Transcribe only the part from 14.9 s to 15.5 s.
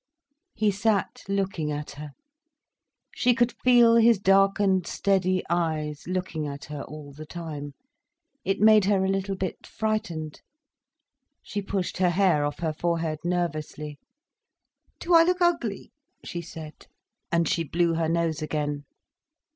"Do I look